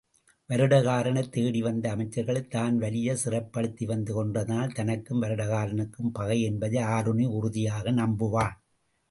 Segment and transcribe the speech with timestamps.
[0.49, 8.57] வருடகாரனைத் தேடிவந்த அமைச்சர்களைத் தான் வலிய சிறைப்படுத்திவந்து கொன்றதனால் தனக்கும் வருடகாரனுக்கும் பகை என்பதை ஆருணி உறுதியாக நம்புவான்.